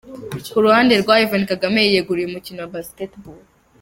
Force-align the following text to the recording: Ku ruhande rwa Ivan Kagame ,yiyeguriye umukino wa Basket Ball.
Ku 0.51 0.57
ruhande 0.65 0.93
rwa 1.01 1.15
Ivan 1.25 1.43
Kagame 1.51 1.79
,yiyeguriye 1.83 2.27
umukino 2.27 2.59
wa 2.61 2.71
Basket 2.73 3.11
Ball. 3.23 3.41